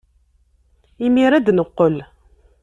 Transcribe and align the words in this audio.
Imir-a 1.05 1.33
ad 1.37 1.43
d-neqqel. 1.45 1.95